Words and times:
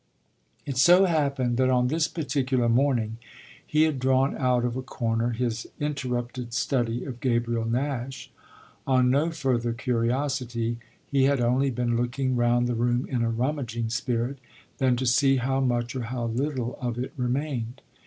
It 0.65 0.77
so 0.77 1.05
happened 1.05 1.57
that 1.57 1.69
on 1.69 1.87
this 1.87 2.07
particular 2.07 2.67
morning 2.67 3.17
he 3.63 3.83
had 3.83 3.99
drawn 3.99 4.35
out 4.35 4.65
of 4.65 4.75
a 4.75 4.81
corner 4.81 5.29
his 5.29 5.67
interrupted 5.79 6.55
study 6.55 7.05
of 7.05 7.19
Gabriel 7.19 7.65
Nash; 7.65 8.31
on 8.87 9.11
no 9.11 9.29
further 9.29 9.73
curiosity 9.73 10.79
he 11.11 11.25
had 11.25 11.39
only 11.39 11.69
been 11.69 11.97
looking 11.97 12.35
round 12.35 12.65
the 12.65 12.73
room 12.73 13.05
in 13.11 13.21
a 13.21 13.29
rummaging 13.29 13.89
spirit 13.89 14.39
than 14.79 14.95
to 14.95 15.05
see 15.05 15.35
how 15.37 15.59
much 15.59 15.95
or 15.95 16.01
how 16.01 16.25
little 16.25 16.79
of 16.81 16.97
it 16.97 17.13
remained. 17.15 17.83